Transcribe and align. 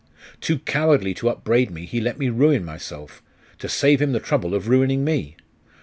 Too 0.39 0.57
cowardly 0.57 1.13
to 1.13 1.29
upbraid 1.29 1.69
me, 1.69 1.85
he 1.85 2.01
let 2.01 2.17
me 2.17 2.29
ruin 2.29 2.65
myself, 2.65 3.21
to 3.59 3.69
save 3.69 4.01
him 4.01 4.13
the 4.13 4.19
trouble 4.19 4.55
of 4.55 4.67
ruining 4.67 5.03
me. 5.05 5.35